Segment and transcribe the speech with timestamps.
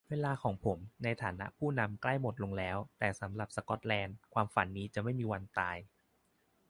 [0.09, 5.77] "เวลาของผมในฐานะผู้นำนั้นใกล้หมดลงแล้ว แต่สำหรับสกอตแลนด์ ความฝันนี้จะไม่มีวันตาย"